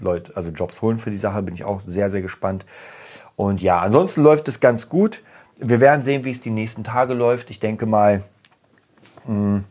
Leute, 0.00 0.36
also 0.36 0.50
Jobs 0.50 0.82
holen 0.82 0.98
für 0.98 1.10
die 1.10 1.16
Sache. 1.16 1.42
Bin 1.42 1.54
ich 1.54 1.64
auch 1.64 1.80
sehr, 1.80 2.10
sehr 2.10 2.22
gespannt. 2.22 2.66
Und 3.36 3.60
ja, 3.60 3.78
ansonsten 3.80 4.22
läuft 4.22 4.48
es 4.48 4.60
ganz 4.60 4.88
gut. 4.88 5.22
Wir 5.58 5.80
werden 5.80 6.02
sehen, 6.02 6.24
wie 6.24 6.30
es 6.30 6.40
die 6.40 6.50
nächsten 6.50 6.84
Tage 6.84 7.14
läuft. 7.14 7.50
Ich 7.50 7.60
denke 7.60 7.86
mal, 7.86 8.22
hm, 9.24 9.64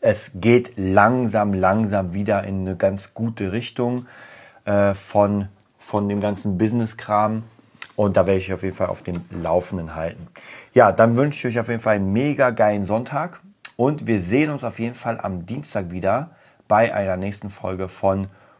es 0.00 0.32
geht 0.34 0.72
langsam, 0.76 1.54
langsam 1.54 2.14
wieder 2.14 2.44
in 2.44 2.60
eine 2.60 2.76
ganz 2.76 3.14
gute 3.14 3.52
Richtung 3.52 4.06
äh, 4.64 4.94
von, 4.94 5.48
von 5.78 6.08
dem 6.08 6.20
ganzen 6.20 6.58
Business-Kram. 6.58 7.44
Und 7.96 8.16
da 8.16 8.26
werde 8.26 8.38
ich 8.38 8.52
auf 8.52 8.62
jeden 8.62 8.76
Fall 8.76 8.86
auf 8.86 9.02
dem 9.02 9.24
Laufenden 9.30 9.96
halten. 9.96 10.28
Ja, 10.72 10.92
dann 10.92 11.16
wünsche 11.16 11.48
ich 11.48 11.54
euch 11.54 11.60
auf 11.60 11.68
jeden 11.68 11.80
Fall 11.80 11.96
einen 11.96 12.12
mega 12.12 12.50
geilen 12.50 12.84
Sonntag. 12.84 13.40
Und 13.76 14.06
wir 14.06 14.20
sehen 14.20 14.50
uns 14.50 14.62
auf 14.62 14.78
jeden 14.78 14.94
Fall 14.94 15.20
am 15.20 15.46
Dienstag 15.46 15.90
wieder 15.90 16.30
bei 16.68 16.94
einer 16.94 17.16
nächsten 17.16 17.50
Folge 17.50 17.88
von 17.88 18.28